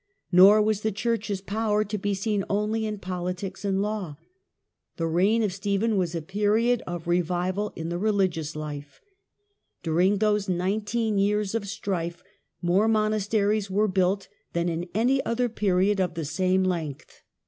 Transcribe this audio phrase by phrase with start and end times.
[0.31, 4.15] Nor was the church's power to be seen only in politics and law.
[4.97, 8.99] The reign of Stephen was a period of revival in the religious life.
[9.83, 12.23] The growth I^uring those nineteen years of strife,
[12.63, 15.85] more ofthemon monasteries were built than in any other astenes.
[15.93, 17.21] pgnod of the same length.